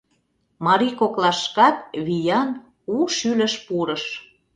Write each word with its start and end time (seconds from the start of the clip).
Марий 0.65 0.93
коклашкат 0.99 1.77
виян, 2.05 2.49
у 2.93 2.95
шӱлыш 3.15 3.53
пурыш. 3.65 4.03